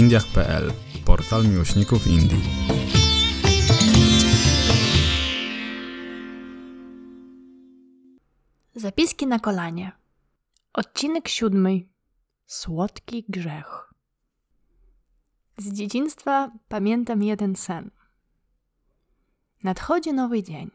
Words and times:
indiach.pl, 0.00 0.72
portal 1.04 1.48
miłośników 1.48 2.06
Indii. 2.06 2.42
Zapiski 8.74 9.26
na 9.26 9.38
kolanie. 9.38 9.92
Odcinek 10.72 11.28
siódmy. 11.28 11.80
Słodki 12.46 13.24
grzech. 13.28 13.92
Z 15.58 15.72
dzieciństwa 15.72 16.50
pamiętam 16.68 17.22
jeden 17.22 17.56
sen. 17.56 17.90
Nadchodzi 19.62 20.12
nowy 20.12 20.42
dzień. 20.42 20.70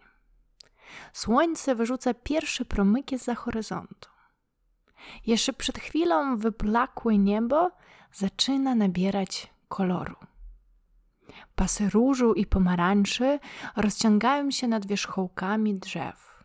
Słońce 1.13 1.75
wyrzuca 1.75 2.13
pierwsze 2.13 2.65
promyki 2.65 3.17
za 3.17 3.35
horyzontu. 3.35 4.14
Jeszcze 5.25 5.53
przed 5.53 5.79
chwilą 5.79 6.37
wyblakłe 6.37 7.17
niebo 7.17 7.71
zaczyna 8.13 8.75
nabierać 8.75 9.53
koloru. 9.67 10.15
Pasy 11.55 11.89
różu 11.89 12.33
i 12.33 12.45
pomarańczy 12.45 13.39
rozciągają 13.75 14.51
się 14.51 14.67
nad 14.67 14.85
wierzchołkami 14.85 15.75
drzew. 15.75 16.43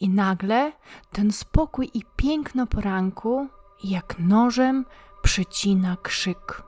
I 0.00 0.08
nagle 0.08 0.72
ten 1.12 1.32
spokój 1.32 1.90
i 1.94 2.02
piękno 2.16 2.66
poranku 2.66 3.48
jak 3.84 4.18
nożem 4.18 4.84
przycina 5.22 5.96
krzyk. 6.02 6.62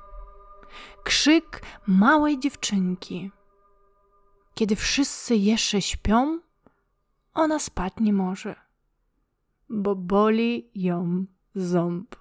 Krzyk 1.04 1.62
małej 1.86 2.38
dziewczynki. 2.38 3.30
Kiedy 4.54 4.76
wszyscy 4.76 5.36
jeszcze 5.36 5.82
śpią, 5.82 6.40
ona 7.34 7.58
spać 7.58 7.92
nie 8.00 8.12
może, 8.12 8.63
bo 9.68 9.96
boli 9.96 10.70
ją 10.74 11.24
ząb. 11.54 12.16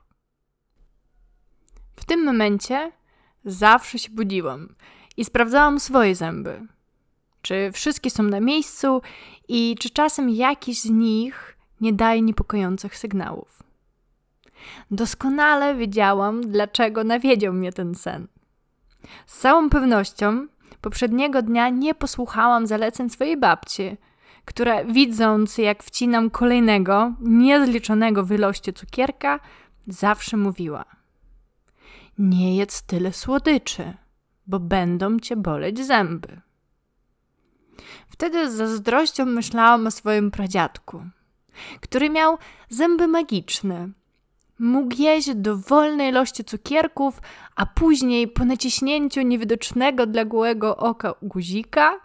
W 1.96 2.06
tym 2.06 2.26
momencie 2.26 2.92
zawsze 3.46 4.00
się 4.00 4.10
budziłam 4.10 4.76
i 5.18 5.26
sprawdzałam 5.26 5.80
swoje 5.80 6.16
zęby. 6.16 6.68
Czy 7.42 7.72
wszystkie 7.72 8.10
są 8.10 8.24
na 8.24 8.40
miejscu 8.40 9.02
i 9.48 9.76
czy 9.80 9.90
czasem 9.90 10.30
jakiś 10.30 10.82
z 10.82 10.90
nich 10.90 11.58
nie 11.82 11.94
daje 11.94 12.22
niepokojących 12.22 12.98
sygnałów. 12.98 13.64
Doskonale 14.92 15.76
wiedziałam, 15.76 16.42
dlaczego 16.42 17.04
nawiedział 17.04 17.54
mnie 17.54 17.74
ten 17.74 17.96
sen. 17.96 18.28
Z 19.26 19.40
całą 19.40 19.70
pewnością 19.70 20.48
poprzedniego 20.82 21.42
dnia 21.42 21.70
nie 21.70 21.96
posłuchałam 21.96 22.68
zaleceń 22.68 23.10
swojej 23.10 23.38
babci, 23.38 23.98
która 24.46 24.84
widząc, 24.84 25.58
jak 25.58 25.84
wcinam 25.84 26.30
kolejnego, 26.30 27.14
niezliczonego 27.20 28.24
w 28.24 28.32
ilości 28.32 28.74
cukierka, 28.74 29.40
zawsze 29.88 30.38
mówiła: 30.38 30.86
Nie 32.18 32.58
jedz 32.58 32.82
tyle 32.82 33.14
słodyczy, 33.14 33.94
bo 34.48 34.60
będą 34.60 35.20
cię 35.20 35.36
boleć 35.36 35.86
zęby. 35.86 36.42
Wtedy 38.10 38.52
z 38.52 38.54
zazdrością 38.54 39.26
myślałam 39.26 39.88
o 39.88 39.92
swoim 39.92 40.32
pradziadku, 40.32 41.04
który 41.82 42.10
miał 42.10 42.38
zęby 42.70 43.08
magiczne. 43.08 43.90
Mógł 44.60 44.96
jeść 45.02 45.36
dowolnej 45.36 46.10
ilości 46.10 46.44
cukierków, 46.44 47.22
a 47.56 47.66
później 47.66 48.28
po 48.28 48.46
naciśnięciu 48.46 49.22
niewidocznego 49.22 50.06
dla 50.06 50.26
gołego 50.26 50.78
oka 50.78 51.14
guzika 51.22 52.00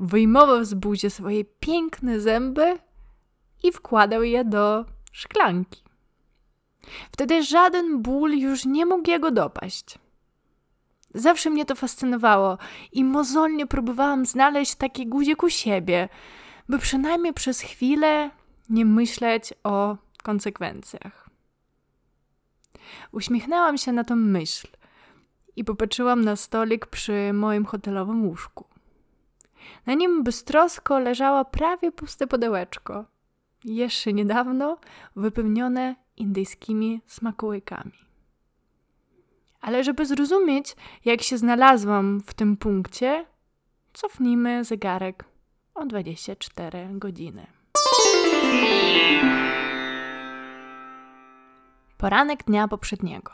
wyjmował 0.00 0.64
z 0.64 0.74
buzi 0.74 1.10
swoje 1.10 1.44
piękne 1.44 2.20
zęby 2.20 2.78
i 3.62 3.72
wkładał 3.72 4.22
je 4.22 4.44
do 4.44 4.84
szklanki. 5.12 5.84
Wtedy 7.12 7.42
żaden 7.42 8.02
ból 8.02 8.32
już 8.32 8.64
nie 8.64 8.86
mógł 8.86 9.10
jego 9.10 9.30
dopaść. 9.30 9.98
Zawsze 11.14 11.50
mnie 11.50 11.64
to 11.64 11.74
fascynowało 11.74 12.58
i 12.92 13.04
mozolnie 13.04 13.66
próbowałam 13.66 14.26
znaleźć 14.26 14.74
taki 14.74 15.06
guzik 15.06 15.42
u 15.42 15.50
siebie, 15.50 16.08
by 16.68 16.78
przynajmniej 16.78 17.32
przez 17.32 17.60
chwilę 17.60 18.30
nie 18.68 18.84
myśleć 18.84 19.54
o 19.64 19.96
konsekwencjach. 20.22 21.30
Uśmiechnęłam 23.12 23.78
się 23.78 23.92
na 23.92 24.04
tą 24.04 24.16
myśl 24.16 24.68
i 25.56 25.64
popatrzyłam 25.64 26.24
na 26.24 26.36
stolik 26.36 26.86
przy 26.86 27.32
moim 27.32 27.64
hotelowym 27.64 28.26
łóżku. 28.26 28.69
Na 29.86 29.94
nim 29.94 30.22
bystrosko 30.22 30.98
leżało 30.98 31.44
prawie 31.44 31.92
puste 31.92 32.26
pudełeczko, 32.26 33.04
jeszcze 33.64 34.12
niedawno 34.12 34.78
wypełnione 35.16 35.96
indyjskimi 36.16 37.00
smakołykami. 37.06 37.92
Ale 39.60 39.84
żeby 39.84 40.06
zrozumieć, 40.06 40.76
jak 41.04 41.22
się 41.22 41.38
znalazłam 41.38 42.20
w 42.20 42.34
tym 42.34 42.56
punkcie, 42.56 43.26
cofnijmy 43.92 44.64
zegarek 44.64 45.24
o 45.74 45.86
24 45.86 46.88
godziny. 46.92 47.46
Poranek 51.98 52.44
dnia 52.44 52.68
poprzedniego. 52.68 53.32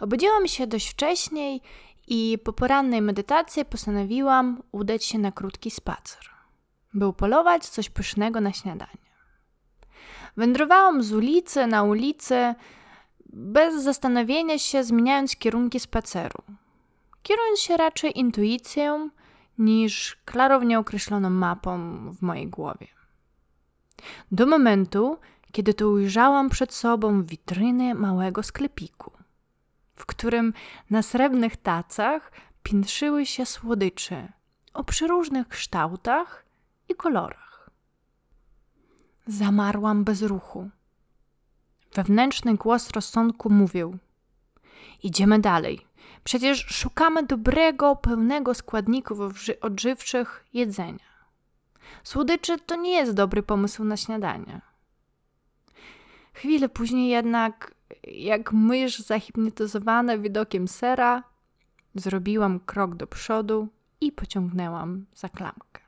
Obudziłam 0.00 0.48
się 0.48 0.66
dość 0.66 0.88
wcześniej 0.90 1.60
i 2.06 2.38
po 2.44 2.52
porannej 2.52 3.02
medytacji 3.02 3.64
postanowiłam 3.64 4.62
udać 4.72 5.04
się 5.04 5.18
na 5.18 5.32
krótki 5.32 5.70
spacer, 5.70 6.30
by 6.94 7.06
upolować 7.06 7.68
coś 7.68 7.90
pysznego 7.90 8.40
na 8.40 8.52
śniadanie. 8.52 9.04
Wędrowałam 10.36 11.02
z 11.02 11.12
ulicy 11.12 11.66
na 11.66 11.82
ulicę, 11.82 12.54
bez 13.32 13.82
zastanowienia 13.82 14.58
się 14.58 14.84
zmieniając 14.84 15.36
kierunki 15.36 15.80
spaceru, 15.80 16.42
kierując 17.22 17.60
się 17.60 17.76
raczej 17.76 18.18
intuicją 18.18 19.10
niż 19.58 20.16
klarownie 20.24 20.78
określoną 20.78 21.30
mapą 21.30 21.94
w 22.12 22.22
mojej 22.22 22.48
głowie. 22.48 22.86
Do 24.32 24.46
momentu, 24.46 25.18
kiedy 25.52 25.74
to 25.74 25.88
ujrzałam 25.88 26.50
przed 26.50 26.74
sobą 26.74 27.22
witryny 27.22 27.94
małego 27.94 28.42
sklepiku, 28.42 29.12
w 29.96 30.06
którym 30.06 30.52
na 30.90 31.02
srebrnych 31.02 31.56
tacach 31.56 32.32
piętrzyły 32.62 33.26
się 33.26 33.46
słodycze 33.46 34.32
o 34.74 34.84
przeróżnych 34.84 35.48
kształtach 35.48 36.44
i 36.88 36.94
kolorach. 36.94 37.70
Zamarłam 39.26 40.04
bez 40.04 40.22
ruchu. 40.22 40.70
Wewnętrzny 41.94 42.54
głos 42.54 42.90
rozsądku 42.90 43.50
mówił: 43.50 43.98
Idziemy 45.02 45.38
dalej. 45.38 45.86
Przecież 46.24 46.66
szukamy 46.66 47.22
dobrego, 47.22 47.96
pełnego 47.96 48.54
składników 48.54 49.18
odżywczych 49.60 50.44
jedzenia. 50.52 51.14
Słodycze 52.04 52.58
to 52.58 52.76
nie 52.76 52.90
jest 52.92 53.12
dobry 53.14 53.42
pomysł 53.42 53.84
na 53.84 53.96
śniadanie. 53.96 54.60
Chwilę 56.32 56.68
później 56.68 57.08
jednak, 57.08 57.74
jak 58.02 58.52
mysz 58.52 58.98
zahipnotyzowana 58.98 60.18
widokiem 60.18 60.68
sera, 60.68 61.22
zrobiłam 61.94 62.60
krok 62.60 62.94
do 62.94 63.06
przodu 63.06 63.68
i 64.00 64.12
pociągnęłam 64.12 65.06
za 65.14 65.28
klamkę. 65.28 65.80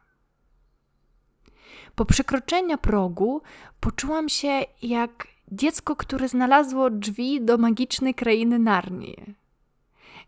Po 1.95 2.05
przekroczeniu 2.05 2.79
progu 2.79 3.43
poczułam 3.81 4.29
się 4.29 4.63
jak 4.83 5.29
dziecko, 5.53 5.97
które 5.97 6.29
znalazło 6.29 6.91
drzwi 6.91 7.45
do 7.45 7.59
magicznej 7.59 8.15
krainy 8.15 8.59
Narnii, 8.59 9.35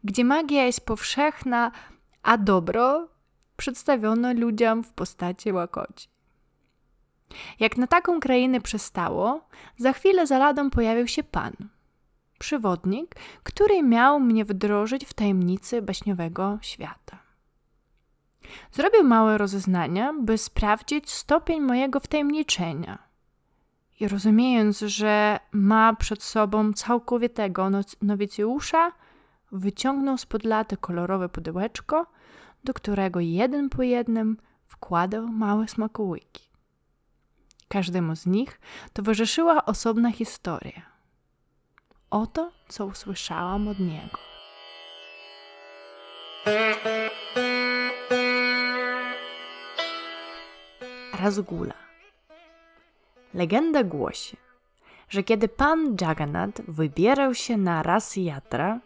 gdzie 0.05 0.25
magia 0.25 0.65
jest 0.65 0.87
powszechna, 0.87 1.73
a 2.23 2.39
dobro 2.39 3.09
przedstawiono 3.57 4.33
ludziom 4.33 4.85
w 4.85 4.93
postaci 4.93 5.53
łakoci. 5.53 6.09
Jak 7.61 7.77
na 7.77 7.87
taką 7.87 8.21
krainę 8.21 8.61
przystało, 8.61 9.41
za 9.77 9.93
chwilę 9.93 10.27
za 10.27 10.39
ladą 10.39 10.71
pojawił 10.71 11.07
się 11.07 11.23
pan, 11.23 11.53
przewodnik, 12.39 13.15
który 13.43 13.83
miał 13.83 14.21
mnie 14.21 14.45
wdrożyć 14.45 15.05
w 15.05 15.15
tajemnicy 15.15 15.83
baśniowego 15.83 16.59
świata. 16.63 17.19
Zrobił 18.73 19.05
małe 19.05 19.39
rozeznania, 19.39 20.13
by 20.21 20.39
sprawdzić 20.39 21.11
stopień 21.11 21.61
mojego 21.61 22.01
wtajemniczenia– 22.01 22.99
i 24.01 24.09
rozumiejąc, 24.09 24.81
że 24.81 25.41
ma 25.53 25.95
przed 25.95 26.23
sobą 26.23 26.73
całkowitego 26.73 27.71
nowicjusza, 28.03 28.93
wyciągnął 29.53 30.19
spod 30.19 30.45
laty 30.45 30.77
kolorowe 30.77 31.29
pudełeczko, 31.29 32.07
do 32.65 32.75
którego 32.75 33.21
jeden 33.21 33.69
po 33.69 33.83
jednym 33.83 34.37
wkładał 34.67 35.29
małe 35.29 35.69
smakołyki. 35.69 36.48
Każdemu 37.69 38.17
z 38.17 38.27
nich 38.27 38.61
towarzyszyła 38.93 39.65
osobna 39.65 40.13
historia. 40.13 40.83
Oto, 42.11 42.51
co 42.69 42.87
usłyszałam 42.87 43.69
od 43.69 43.79
niego. 43.79 44.19
Razgula 51.21 51.75
Legenda 53.35 53.85
głosi, 53.85 54.37
że 55.09 55.23
kiedy 55.23 55.49
pan 55.49 55.97
Jagannath 56.01 56.63
wybierał 56.69 57.35
się 57.35 57.57
na 57.57 57.83
Ras 57.83 58.17
Yatra, 58.17 58.81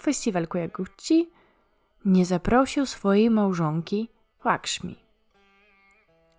festiwal 0.00 0.48
Kujaguchi, 0.48 1.28
nie 2.04 2.26
zaprosił 2.26 2.86
swojej 2.86 3.30
małżonki 3.30 4.08
Lakshmi. 4.44 5.07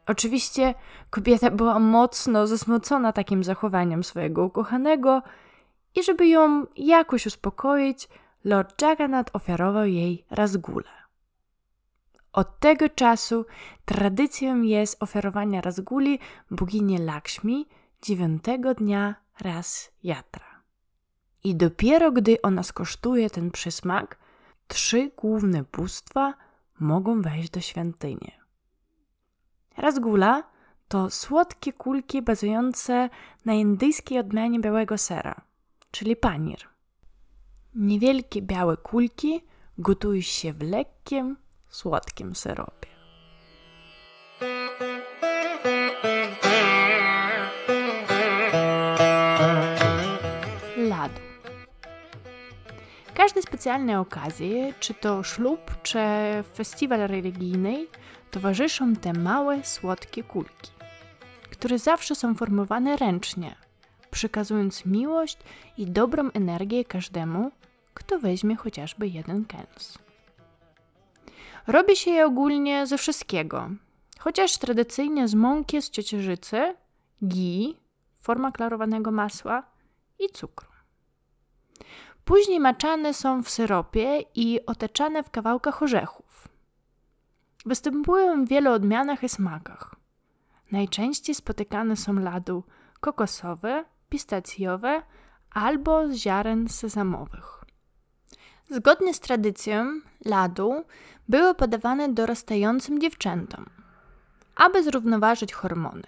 Oczywiście 0.10 0.74
kobieta 1.10 1.52
była 1.52 1.80
mocno 1.80 2.48
zasmucona 2.48 3.14
takim 3.14 3.44
zachowaniem 3.44 4.04
swojego 4.04 4.46
ukochanego 4.46 5.22
i 5.96 6.04
żeby 6.04 6.28
ją 6.28 6.66
jakoś 6.76 7.26
uspokoić, 7.26 8.10
Lord 8.44 8.82
Jagannath 8.82 9.36
ofiarował 9.36 9.86
jej 9.86 10.26
razgulę. 10.32 10.90
Od 12.34 12.60
tego 12.60 12.90
czasu 12.90 13.46
tradycją 13.86 14.62
jest 14.62 15.04
ofiarowanie 15.04 15.62
razguli 15.62 16.20
bogini 16.52 16.98
Lakshmi 16.98 17.68
dziewiątego 18.02 18.74
dnia 18.74 19.16
raz 19.40 19.92
jatra. 20.04 20.62
I 21.44 21.56
dopiero 21.56 22.12
gdy 22.12 22.42
ona 22.42 22.64
skosztuje 22.64 23.30
ten 23.30 23.52
przysmak, 23.52 24.18
trzy 24.68 25.12
główne 25.18 25.64
bóstwa 25.64 26.34
mogą 26.80 27.22
wejść 27.22 27.50
do 27.50 27.62
świątyni. 27.62 28.39
Razgula 29.80 30.44
to 30.88 31.10
słodkie 31.10 31.74
kulki 31.74 32.22
bazujące 32.22 33.10
na 33.46 33.54
indyjskiej 33.54 34.20
odmianie 34.20 34.60
białego 34.60 34.98
sera, 34.98 35.42
czyli 35.92 36.16
panir. 36.16 36.60
Niewielkie 37.76 38.42
białe 38.42 38.78
kulki 38.78 39.42
gotują 39.78 40.22
się 40.22 40.54
w 40.54 40.62
lekkim, 40.62 41.38
słodkim 41.70 42.36
syropie. 42.36 42.89
Każde 53.20 53.42
specjalne 53.42 54.00
okazje, 54.00 54.74
czy 54.80 54.94
to 54.94 55.24
ślub, 55.24 55.82
czy 55.84 56.00
festiwal 56.54 57.00
religijny, 57.00 57.88
towarzyszą 58.32 58.96
te 58.96 59.14
małe, 59.14 59.64
słodkie 59.64 60.24
kulki, 60.24 60.72
które 61.52 61.80
zawsze 61.80 62.16
są 62.16 62.36
formowane 62.36 62.98
ręcznie, 62.98 63.56
przekazując 64.12 64.86
miłość 64.86 65.38
i 65.78 65.86
dobrą 65.86 66.32
energię 66.32 66.86
każdemu, 66.86 67.52
kto 67.94 68.20
weźmie 68.20 68.56
chociażby 68.56 69.08
jeden 69.08 69.46
kęs. 69.46 69.98
Robi 71.68 71.96
się 71.96 72.12
je 72.12 72.26
ogólnie 72.26 72.88
ze 72.88 72.98
wszystkiego, 72.98 73.70
chociaż 74.20 74.58
tradycyjnie 74.58 75.28
z 75.28 75.36
mąki 75.36 75.82
z 75.82 75.90
ciecierzycy, 75.90 76.76
gi, 77.26 77.78
forma 78.20 78.52
klarowanego 78.52 79.12
masła 79.12 79.64
i 80.20 80.30
cukru. 80.30 80.70
Później 82.30 82.60
maczane 82.60 83.14
są 83.14 83.44
w 83.44 83.50
syropie 83.50 84.24
i 84.36 84.66
otaczane 84.66 85.24
w 85.24 85.30
kawałkach 85.30 85.84
orzechów. 85.84 86.48
Występują 87.66 88.46
w 88.46 88.48
wielu 88.48 88.72
odmianach 88.72 89.24
i 89.24 89.30
smakach. 89.30 89.96
Najczęściej 90.72 91.36
spotykane 91.36 91.96
są 91.96 92.14
ladu 92.14 92.64
kokosowe, 93.00 93.86
pistacjowe 94.10 95.02
albo 95.52 96.08
z 96.08 96.14
ziaren 96.14 96.68
sezamowych. 96.68 97.64
Zgodnie 98.70 99.14
z 99.14 99.20
tradycją, 99.20 100.02
ladu 100.26 100.84
były 101.30 101.56
podawane 101.56 102.10
dorastającym 102.10 103.02
dziewczętom, 103.02 103.66
aby 104.56 104.84
zrównoważyć 104.84 105.54
hormony. 105.54 106.08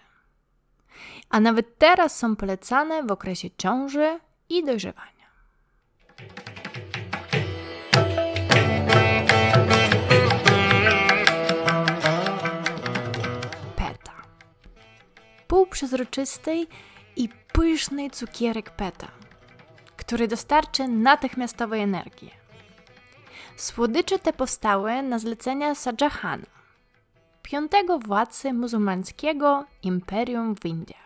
A 1.29 1.39
nawet 1.39 1.77
teraz 1.77 2.17
są 2.17 2.35
polecane 2.35 3.03
w 3.03 3.11
okresie 3.11 3.49
ciąży 3.57 4.19
i 4.49 4.63
dojrzewania. 4.63 5.20
Peta. 13.75 14.11
Półprzezroczystej 15.47 16.67
i 17.15 17.29
pyszny 17.53 18.09
cukierek 18.09 18.69
peta, 18.69 19.07
który 19.97 20.27
dostarczy 20.27 20.87
natychmiastowej 20.87 21.81
energii. 21.81 22.31
Słodycze 23.55 24.19
te 24.19 24.33
powstały 24.33 25.03
na 25.03 25.19
zlecenia 25.19 25.75
Shahjahana, 25.75 26.45
piątego 27.43 27.99
władcy 27.99 28.53
muzułmańskiego 28.53 29.65
imperium 29.83 30.55
w 30.55 30.65
Indiach. 30.65 31.00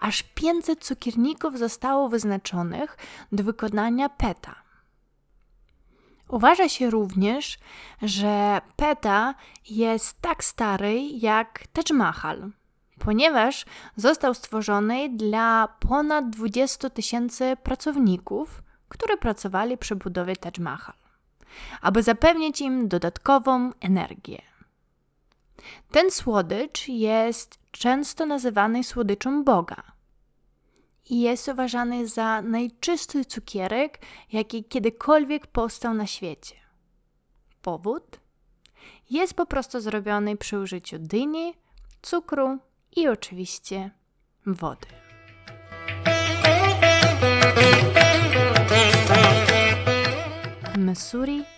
Aż 0.00 0.22
500 0.22 0.84
cukierników 0.84 1.58
zostało 1.58 2.08
wyznaczonych 2.08 2.96
do 3.32 3.44
wykonania 3.44 4.08
peta. 4.08 4.66
Uważa 6.28 6.68
się 6.68 6.90
również, 6.90 7.58
że 8.02 8.60
peta 8.76 9.34
jest 9.70 10.20
tak 10.20 10.44
stary 10.44 11.02
jak 11.02 11.66
Taj 11.72 11.96
Mahal, 11.96 12.50
ponieważ 12.98 13.64
został 13.96 14.34
stworzony 14.34 15.08
dla 15.08 15.68
ponad 15.80 16.30
20 16.30 16.90
tysięcy 16.90 17.56
pracowników, 17.62 18.62
którzy 18.88 19.16
pracowali 19.16 19.78
przy 19.78 19.96
budowie 19.96 20.36
Taj 20.36 20.52
Mahal, 20.60 20.94
aby 21.80 22.02
zapewnić 22.02 22.60
im 22.60 22.88
dodatkową 22.88 23.72
energię. 23.80 24.42
Ten 25.90 26.10
słodycz 26.10 26.88
jest 26.88 27.58
często 27.78 28.26
nazywany 28.26 28.84
słodyczą 28.84 29.44
Boga 29.44 29.82
i 31.10 31.20
jest 31.20 31.48
uważany 31.48 32.08
za 32.08 32.42
najczystszy 32.42 33.24
cukierek, 33.24 33.98
jaki 34.32 34.64
kiedykolwiek 34.64 35.46
powstał 35.46 35.94
na 35.94 36.06
świecie. 36.06 36.54
Powód? 37.62 38.20
Jest 39.10 39.34
po 39.34 39.46
prostu 39.46 39.80
zrobiony 39.80 40.36
przy 40.36 40.58
użyciu 40.58 40.98
dyni, 40.98 41.54
cukru 42.02 42.58
i 42.96 43.08
oczywiście 43.08 43.90
wody. 44.46 44.86
Missouri. 50.78 51.55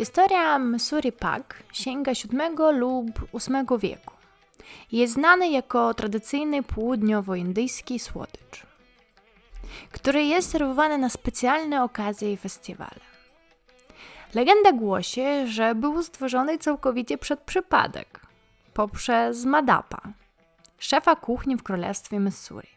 Historia 0.00 0.58
Missouri 0.58 1.12
Pak 1.12 1.62
sięga 1.72 2.12
VII 2.12 2.78
lub 2.78 3.06
VIII 3.32 3.78
wieku. 3.78 4.14
Jest 4.92 5.14
znany 5.14 5.50
jako 5.50 5.94
tradycyjny 5.94 6.62
południowoindyjski 6.62 7.98
słodycz, 7.98 8.66
który 9.92 10.24
jest 10.24 10.50
serwowany 10.50 10.98
na 10.98 11.08
specjalne 11.08 11.84
okazje 11.84 12.32
i 12.32 12.36
festiwale. 12.36 13.00
Legenda 14.34 14.72
głosi, 14.72 15.22
że 15.46 15.74
był 15.74 16.02
stworzony 16.02 16.58
całkowicie 16.58 17.18
przed 17.18 17.40
przypadek 17.40 18.20
poprzez 18.74 19.44
Madapa, 19.44 20.00
szefa 20.78 21.16
kuchni 21.16 21.56
w 21.56 21.62
królestwie 21.62 22.18
Missouri. 22.18 22.68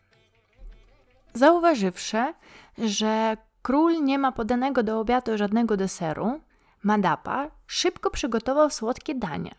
Zauważywszy, 1.33 2.33
że 2.77 3.37
król 3.61 4.03
nie 4.03 4.19
ma 4.19 4.31
podanego 4.31 4.83
do 4.83 4.99
obiadu 4.99 5.37
żadnego 5.37 5.77
deseru, 5.77 6.41
Madapa 6.83 7.51
szybko 7.67 8.09
przygotował 8.09 8.69
słodkie 8.69 9.15
danie 9.15 9.55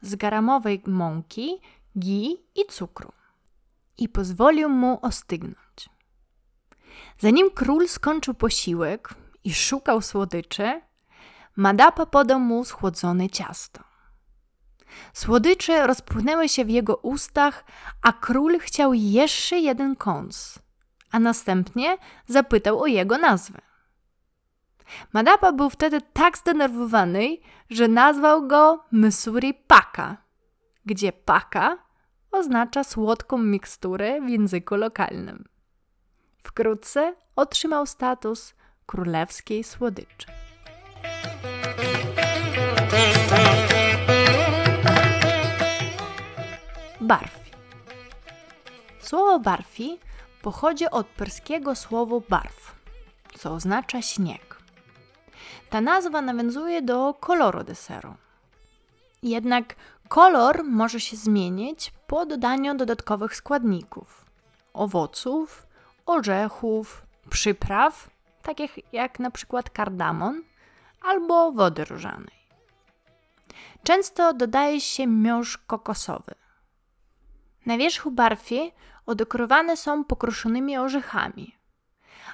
z 0.00 0.14
garamowej 0.14 0.82
mąki, 0.86 1.60
gi 1.98 2.36
i 2.54 2.66
cukru 2.70 3.12
i 3.98 4.08
pozwolił 4.08 4.68
mu 4.68 4.98
ostygnąć. 5.02 5.88
Zanim 7.18 7.50
król 7.50 7.88
skończył 7.88 8.34
posiłek 8.34 9.14
i 9.44 9.54
szukał 9.54 10.02
słodyczy, 10.02 10.80
Madapa 11.56 12.06
podał 12.06 12.40
mu 12.40 12.64
schłodzone 12.64 13.30
ciasto. 13.30 13.80
Słodycze 15.12 15.86
rozpłynęły 15.86 16.48
się 16.48 16.64
w 16.64 16.70
jego 16.70 16.96
ustach, 16.96 17.64
a 18.02 18.12
król 18.12 18.58
chciał 18.58 18.94
jeszcze 18.94 19.58
jeden 19.58 19.96
kąs, 19.96 20.58
a 21.10 21.18
następnie 21.18 21.96
zapytał 22.26 22.80
o 22.80 22.86
jego 22.86 23.18
nazwę. 23.18 23.71
Madapa 25.12 25.52
był 25.52 25.70
wtedy 25.70 26.00
tak 26.12 26.38
zdenerwowany, 26.38 27.36
że 27.70 27.88
nazwał 27.88 28.46
go 28.46 28.84
Missouri 28.92 29.54
Paka, 29.54 30.16
gdzie 30.86 31.12
paka 31.12 31.78
oznacza 32.32 32.84
słodką 32.84 33.38
miksturę 33.38 34.20
w 34.20 34.28
języku 34.28 34.76
lokalnym. 34.76 35.44
Wkrótce 36.42 37.14
otrzymał 37.36 37.86
status 37.86 38.54
królewskiej 38.86 39.64
słodyczy. 39.64 40.26
Barfi. 47.00 47.50
Słowo 49.00 49.40
barfi 49.40 49.98
pochodzi 50.42 50.90
od 50.90 51.06
perskiego 51.06 51.74
słowa 51.74 52.16
barf, 52.28 52.74
co 53.38 53.52
oznacza 53.52 54.02
śnieg. 54.02 54.51
Ta 55.70 55.80
nazwa 55.80 56.22
nawiązuje 56.22 56.82
do 56.82 57.14
koloru 57.14 57.64
deseru. 57.64 58.14
Jednak 59.22 59.74
Kolor 60.12 60.64
może 60.64 61.00
się 61.00 61.16
zmienić 61.16 61.92
po 62.06 62.26
dodaniu 62.26 62.74
dodatkowych 62.74 63.36
składników: 63.36 64.24
owoców, 64.72 65.66
orzechów, 66.06 67.06
przypraw, 67.30 68.10
takich 68.42 68.78
jak 68.92 69.18
na 69.18 69.30
przykład 69.30 69.70
kardamon 69.70 70.42
albo 71.02 71.52
wody 71.52 71.84
różanej. 71.84 72.42
Często 73.82 74.32
dodaje 74.34 74.80
się 74.80 75.06
miąższ 75.06 75.58
kokosowy. 75.58 76.34
Na 77.66 77.78
wierzchu 77.78 78.10
barfi 78.10 78.72
odekorowane 79.06 79.76
są 79.76 80.04
pokruszonymi 80.04 80.78
orzechami, 80.78 81.54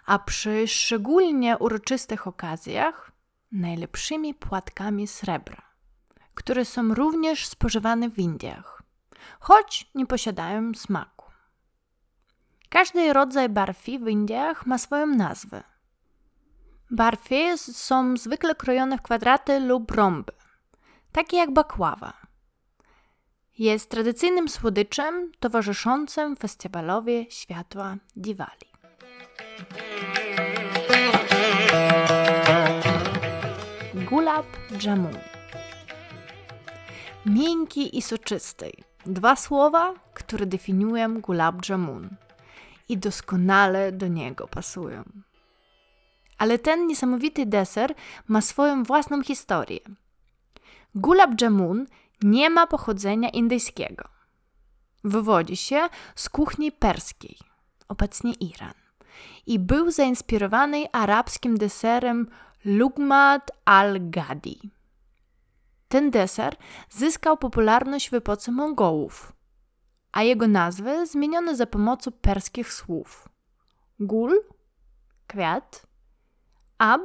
a 0.09 0.19
przy 0.19 0.69
szczególnie 0.69 1.59
uroczystych 1.59 2.27
okazjach 2.27 3.13
najlepszymi 3.53 4.35
płatkami 4.35 5.07
srebra, 5.07 5.63
które 6.35 6.65
są 6.65 6.95
również 6.95 7.47
spożywane 7.47 8.11
w 8.11 8.19
Indiach, 8.19 8.83
choć 9.41 9.91
nie 9.95 10.07
posiadają 10.07 10.75
smaku. 10.75 11.27
Każdy 12.69 13.13
rodzaj 13.13 13.49
barfi 13.49 13.99
w 13.99 14.09
Indiach 14.09 14.67
ma 14.67 14.79
swoją 14.79 15.07
nazwę. 15.07 15.63
Barfi 16.91 17.59
są 17.59 18.17
zwykle 18.17 18.55
krojone 18.55 18.99
w 18.99 19.03
kwadraty 19.03 19.61
lub 19.61 19.91
rąby, 19.91 20.33
takie 21.13 21.37
jak 21.37 21.53
bakława. 21.53 22.13
Jest 23.59 23.91
tradycyjnym 23.91 24.49
słodyczem 24.49 25.33
towarzyszącym 25.41 26.37
festiwalowi 26.37 27.27
światła 27.31 27.97
Diwali. 28.17 28.68
Gulab 33.95 34.47
Jamun. 34.83 35.19
Miękki 37.27 37.99
i 37.99 38.03
soczysty. 38.03 38.73
Dwa 39.07 39.37
słowa, 39.37 39.95
które 40.15 40.47
definiują 40.47 41.21
Gulab 41.21 41.69
Jamun 41.69 42.09
i 42.89 42.99
doskonale 42.99 43.93
do 43.93 44.09
niego 44.09 44.49
pasują. 44.49 45.05
Ale 46.39 46.59
ten 46.59 46.87
niesamowity 46.87 47.47
deser 47.47 47.95
ma 48.29 48.41
swoją 48.41 48.83
własną 48.85 49.23
historię. 49.23 49.81
Gulab 50.95 51.41
Jamun 51.41 51.87
nie 52.23 52.51
ma 52.51 52.67
pochodzenia 52.67 53.29
indyjskiego. 53.29 54.09
Wywodzi 55.05 55.57
się 55.57 55.89
z 56.15 56.29
kuchni 56.29 56.73
perskiej, 56.73 57.39
obecnie 57.89 58.33
Iran, 58.33 58.75
i 59.47 59.59
był 59.59 59.91
zainspirowany 59.91 60.93
arabskim 60.93 61.59
deserem 61.59 62.29
Lugmat 62.65 63.51
al-Gadi. 63.65 64.71
Ten 65.89 66.11
deser 66.11 66.57
zyskał 66.91 67.37
popularność 67.37 68.11
w 68.11 68.15
epoce 68.15 68.53
Mongołów, 68.53 69.33
a 70.13 70.23
jego 70.23 70.49
nazwy 70.49 71.07
zmieniono 71.07 71.57
za 71.57 71.67
pomocą 71.67 72.13
perskich 72.13 72.73
słów. 72.73 73.29
Gul, 74.01 74.41
kwiat, 75.27 75.87
ab, 76.79 77.03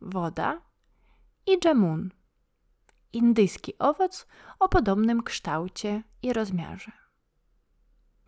woda 0.00 0.60
i 1.46 1.58
jamun, 1.64 2.10
indyjski 3.12 3.78
owoc 3.78 4.26
o 4.58 4.68
podobnym 4.68 5.22
kształcie 5.22 6.02
i 6.22 6.32
rozmiarze. 6.32 6.92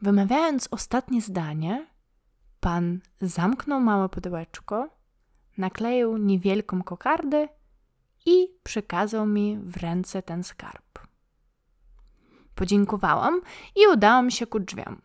Wymawiając 0.03 0.69
ostatnie 0.71 1.21
zdanie, 1.21 1.87
pan 2.63 3.01
zamknął 3.21 3.81
małe 3.81 4.09
pudełeczko, 4.09 4.89
nakleił 5.59 6.17
niewielką 6.17 6.83
kokardę 6.83 7.49
i 8.27 8.49
przekazał 8.63 9.27
mi 9.27 9.59
w 9.59 9.77
ręce 9.77 10.23
ten 10.23 10.45
skarb. 10.45 10.99
Podziękowałam 12.55 13.41
i 13.77 13.87
udałam 13.93 14.31
się 14.31 14.47
ku 14.47 14.61
drzwiom. 14.61 15.03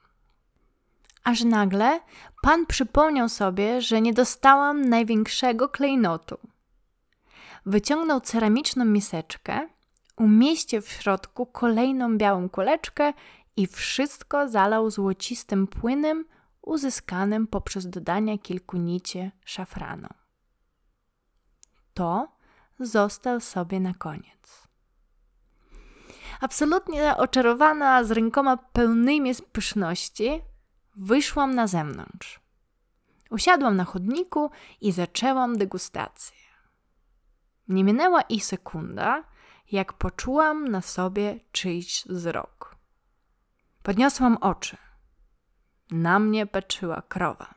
Aż 1.24 1.44
nagle 1.44 2.00
pan 2.42 2.66
przypomniał 2.66 3.30
sobie, 3.30 3.82
że 3.82 4.02
nie 4.02 4.14
dostałam 4.14 4.90
największego 4.90 5.70
klejnotu. 5.70 6.38
Wyciągnął 7.66 8.22
ceramiczną 8.22 8.86
miseczkę, 8.86 9.70
umieścił 10.18 10.82
w 10.82 10.90
środku 10.90 11.46
kolejną 11.46 12.18
białą 12.18 12.50
kuleczkę 12.50 13.14
i 13.56 13.68
wszystko 13.68 14.50
zalał 14.50 14.92
złocistym 14.92 15.68
płynem 15.68 16.26
uzyskanym 16.68 17.48
poprzez 17.48 17.90
dodanie 17.90 18.40
kilku 18.40 18.78
nici 18.78 19.32
szafranu. 19.46 20.08
To 21.94 22.28
został 22.80 23.40
sobie 23.40 23.80
na 23.80 23.94
koniec. 23.94 24.68
Absolutnie 26.42 27.18
oczarowana, 27.18 28.04
z 28.04 28.12
rękoma 28.12 28.58
pełnymi 28.58 29.32
pyszności, 29.52 30.42
wyszłam 30.96 31.56
na 31.56 31.68
zewnątrz. 31.68 32.40
Usiadłam 33.30 33.76
na 33.76 33.86
chodniku 33.86 34.52
i 34.82 34.92
zaczęłam 34.92 35.58
degustację. 35.58 36.38
Nie 37.68 37.84
minęła 37.84 38.22
i 38.22 38.40
sekunda, 38.40 39.24
jak 39.72 39.94
poczułam 39.94 40.68
na 40.68 40.82
sobie 40.82 41.40
czyjś 41.52 42.06
wzrok. 42.06 42.76
Podniosłam 43.84 44.38
oczy. 44.38 44.78
Na 45.92 46.20
mnie 46.20 46.46
patrzyła 46.46 47.02
krowa. 47.02 47.54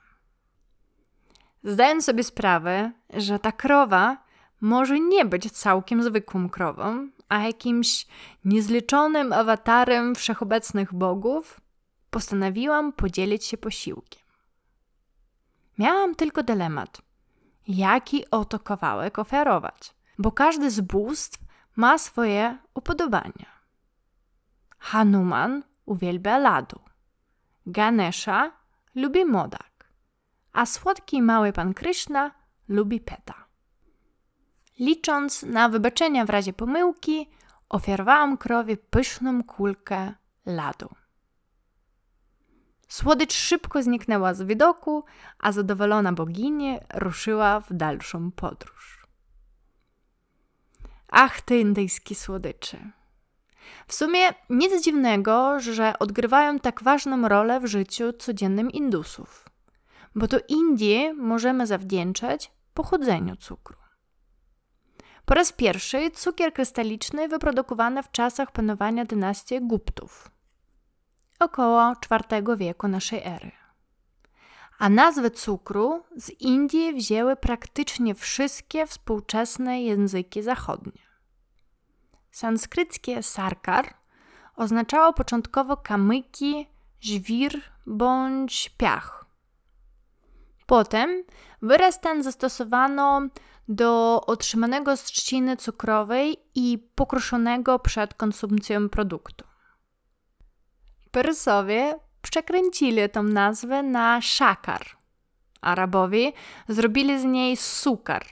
Zdając 1.64 2.04
sobie 2.04 2.25
sprawę, 2.25 2.92
że 3.14 3.38
ta 3.38 3.52
krowa 3.52 4.16
może 4.60 5.00
nie 5.00 5.25
być 5.25 5.50
całkiem 5.50 6.02
zwykłą 6.02 6.49
krową, 6.49 7.08
a 7.28 7.38
jakimś 7.38 8.06
niezliczonym 8.44 9.32
awatarem 9.32 10.14
wszechobecnych 10.14 10.94
bogów, 10.94 11.60
postanowiłam 12.10 12.92
podzielić 12.92 13.44
się 13.44 13.56
posiłkiem. 13.56 14.22
Miałam 15.78 16.14
tylko 16.14 16.42
dylemat, 16.42 17.02
jaki 17.68 18.30
oto 18.30 18.58
kawałek 18.58 19.18
ofiarować, 19.18 19.94
bo 20.18 20.32
każdy 20.32 20.70
z 20.70 20.80
bóstw 20.80 21.38
ma 21.76 21.99
swoje 21.99 22.58
upodobania. 22.75 23.46
Hanuman 24.78 25.62
uwielbia 25.87 26.38
ladu, 26.38 26.80
Ganesha 27.70 28.52
lubi 28.94 29.24
modak, 29.24 29.90
a 30.52 30.66
słodki 30.66 31.22
mały 31.22 31.52
pan 31.52 31.74
Krishna 31.74 32.30
lubi 32.68 33.00
peta. 33.00 33.34
Licząc 34.78 35.42
na 35.42 35.68
wybaczenia 35.68 36.24
w 36.24 36.30
razie 36.30 36.52
pomyłki, 36.52 37.30
ofiarowałam 37.68 38.36
krowie 38.36 38.76
pyszną 38.76 39.44
kulkę 39.44 40.14
ladu. 40.46 40.88
Słodycz 42.88 43.34
szybko 43.34 43.82
zniknęła 43.82 44.34
z 44.34 44.42
widoku, 44.42 45.04
a 45.38 45.52
zadowolona 45.52 46.12
bogini 46.12 46.78
ruszyła 46.94 47.60
w 47.60 47.72
dalszą 47.72 48.30
podróż. 48.30 49.06
Ach, 51.08 51.40
ty 51.40 51.58
indyjskie 51.58 52.14
słodycze. 52.14 53.00
W 53.86 53.94
sumie 53.94 54.20
nic 54.50 54.84
dziwnego, 54.84 55.60
że 55.60 55.98
odgrywają 55.98 56.58
tak 56.58 56.82
ważną 56.82 57.28
rolę 57.28 57.60
w 57.60 57.66
życiu 57.66 58.12
codziennym 58.12 58.70
Indusów, 58.70 59.48
bo 60.14 60.28
to 60.28 60.36
Indii 60.48 61.12
możemy 61.12 61.66
zawdzięczać 61.66 62.52
pochodzeniu 62.74 63.36
cukru. 63.36 63.76
Po 65.24 65.34
raz 65.34 65.52
pierwszy 65.52 66.10
cukier 66.10 66.52
krystaliczny 66.52 67.28
wyprodukowano 67.28 68.02
w 68.02 68.10
czasach 68.10 68.52
panowania 68.52 69.04
dynastii 69.04 69.60
Guptów, 69.60 70.30
około 71.38 71.92
IV 71.92 72.56
wieku 72.56 72.88
naszej 72.88 73.22
ery. 73.24 73.50
A 74.78 74.88
nazwę 74.88 75.30
cukru 75.30 76.04
z 76.16 76.30
Indii 76.40 76.94
wzięły 76.94 77.36
praktycznie 77.36 78.14
wszystkie 78.14 78.86
współczesne 78.86 79.82
języki 79.82 80.42
zachodnie. 80.42 81.09
Sanskryckie 82.30 83.22
sarkar 83.22 83.94
oznaczało 84.56 85.12
początkowo 85.12 85.76
kamyki, 85.76 86.66
żwir 87.00 87.62
bądź 87.87 88.68
piach. 88.76 89.25
Potem 90.66 91.25
wyraz 91.62 92.00
ten 92.00 92.22
zastosowano 92.22 93.20
do 93.68 94.20
otrzymanego 94.26 94.96
z 94.96 95.02
trzciny 95.04 95.56
cukrowej 95.56 96.37
i 96.54 96.78
pokruszonego 96.94 97.78
przed 97.78 98.14
konsumpcją 98.14 98.88
produktu. 98.88 99.44
Persowie 101.10 101.99
przekręcili 102.22 103.10
tą 103.10 103.22
nazwę 103.22 103.82
na 103.82 104.20
szakar. 104.20 104.87
Arabowie 105.60 106.32
zrobili 106.68 107.20
z 107.20 107.25
niej 107.25 107.56
sukar, 107.56 108.26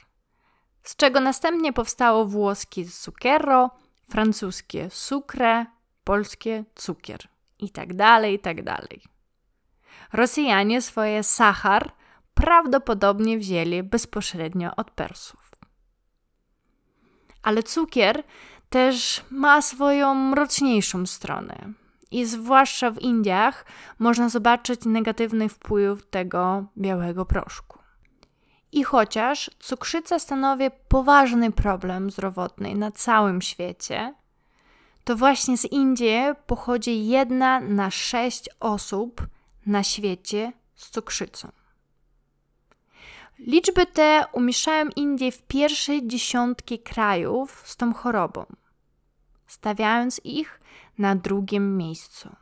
z 0.83 0.97
czego 0.97 1.21
następnie 1.21 1.73
powstało 1.73 2.25
włoskie 2.25 2.85
zucchero, 2.85 3.71
francuskie 4.09 4.91
sucre, 4.91 5.67
polskie 6.05 6.65
cukier 6.75 7.19
i 7.59 7.71
tak 7.71 7.95
dalej, 7.95 8.35
i 8.35 8.39
tak 8.39 8.63
dalej. 8.63 9.03
Rosjanie 10.13 10.83
swoje 10.83 11.23
sachar 11.23 11.93
prawdopodobnie 12.35 13.39
wzięli 13.39 13.83
bezpośrednio 13.83 14.77
od 14.77 14.91
Persów. 14.91 15.51
Ale 17.43 17.63
cukier 17.63 18.25
też 18.69 19.25
ma 19.31 19.63
swoją 19.63 20.15
mroczniejszą 20.15 21.07
stronę. 21.07 21.73
I 22.11 22.27
zwłaszcza 22.27 22.91
w 22.91 22.99
Indiach 22.99 23.65
można 23.99 24.29
zobaczyć 24.29 24.85
negatywny 24.85 25.49
wpływ 25.49 26.07
tego 26.07 26.67
białego 26.79 27.27
proszku. 27.27 27.78
I 28.73 28.85
chociaż 28.85 29.51
cukrzyca 29.59 30.19
stanowi 30.19 30.65
poważny 30.89 31.53
problem 31.53 32.11
zdrowotny 32.11 32.75
na 32.75 32.91
całym 32.91 33.43
świecie, 33.43 34.15
to 35.05 35.17
właśnie 35.17 35.59
z 35.59 35.65
Indii 35.65 36.19
pochodzi 36.47 37.07
jedna 37.07 37.61
na 37.61 37.91
sześć 37.91 38.49
osób 38.61 39.27
na 39.67 39.83
świecie 39.83 40.53
z 40.75 40.91
cukrzycą. 40.91 41.49
Liczby 43.39 43.87
te 43.87 44.25
umieszczają 44.33 44.89
Indie 44.97 45.33
w 45.33 45.43
pierwszej 45.43 46.07
dziesiątki 46.07 46.79
krajów 46.79 47.63
z 47.65 47.77
tą 47.77 47.95
chorobą, 47.95 48.47
stawiając 49.47 50.21
ich 50.25 50.61
na 50.99 51.17
drugim 51.17 51.77
miejscu. 51.77 52.37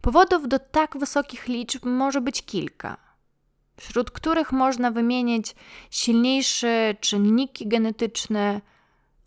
Powodów 0.00 0.48
do 0.48 0.58
tak 0.58 0.98
wysokich 0.98 1.48
liczb 1.48 1.84
może 1.84 2.20
być 2.20 2.42
kilka, 2.42 3.03
wśród 3.76 4.10
których 4.10 4.52
można 4.52 4.90
wymienić 4.90 5.54
silniejsze 5.90 6.94
czynniki 7.00 7.68
genetyczne 7.68 8.60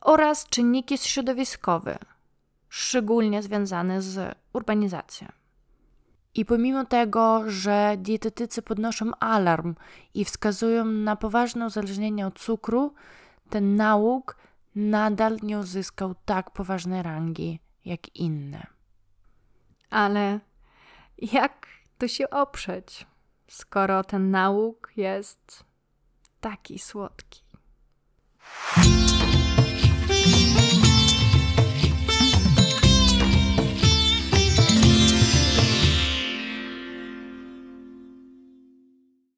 oraz 0.02 0.50
czynniki 0.50 0.98
środowiskowe, 0.98 1.98
szczególnie 2.70 3.44
związane 3.44 4.02
z 4.02 4.38
urbanizacją. 4.54 5.28
I 6.36 6.46
pomimo 6.46 6.86
tego, 6.86 7.44
że 7.48 7.96
dietetycy 7.98 8.62
podnoszą 8.62 9.12
alarm 9.20 9.76
i 10.14 10.26
wskazują 10.26 10.86
na 10.86 11.16
poważne 11.16 11.66
uzależnienie 11.66 12.28
od 12.28 12.40
cukru, 12.40 12.94
ten 13.50 13.76
nauk 13.76 14.38
nadal 14.76 15.38
nie 15.44 15.60
uzyskał 15.60 16.16
tak 16.26 16.52
poważnej 16.52 17.04
rangi 17.04 17.60
jak 17.86 18.16
inne. 18.16 18.68
Ale 19.90 20.40
jak 21.18 21.68
to 21.98 22.08
się 22.08 22.30
oprzeć, 22.30 23.06
skoro 23.48 24.04
ten 24.04 24.32
nauk 24.32 24.92
jest 24.98 25.64
taki 26.42 26.80
słodki? 26.80 27.44